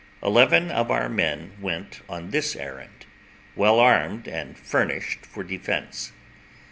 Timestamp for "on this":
2.09-2.55